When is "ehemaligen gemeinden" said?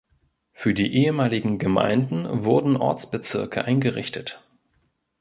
0.95-2.43